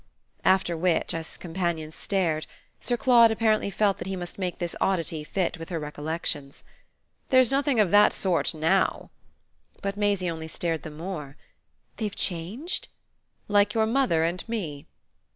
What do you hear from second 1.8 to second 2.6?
stared,